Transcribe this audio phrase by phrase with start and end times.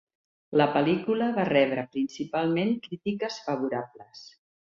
[0.59, 4.27] La pel·lícula va rebre principalment crítiques favorables.